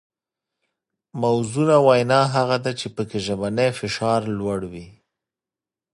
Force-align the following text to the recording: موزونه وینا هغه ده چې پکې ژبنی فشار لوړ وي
موزونه 1.21 1.75
وینا 1.87 2.21
هغه 2.35 2.57
ده 2.63 2.71
چې 2.79 2.87
پکې 2.95 3.19
ژبنی 3.25 3.69
فشار 3.79 4.21
لوړ 4.39 4.59
وي 4.71 4.87